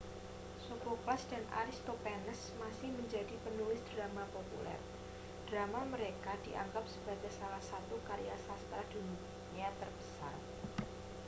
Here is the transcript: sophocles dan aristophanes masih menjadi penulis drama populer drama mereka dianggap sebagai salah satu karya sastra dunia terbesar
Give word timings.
sophocles 0.67 1.23
dan 1.31 1.43
aristophanes 1.61 2.41
masih 2.61 2.89
menjadi 2.97 3.35
penulis 3.45 3.77
drama 3.93 4.23
populer 4.35 4.79
drama 5.49 5.81
mereka 5.93 6.31
dianggap 6.45 6.85
sebagai 6.95 7.29
salah 7.39 7.61
satu 7.71 7.95
karya 8.09 8.33
sastra 8.49 8.81
dunia 8.93 9.67
terbesar 9.79 10.35